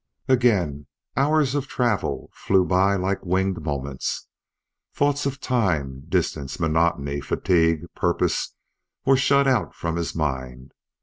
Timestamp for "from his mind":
9.75-10.71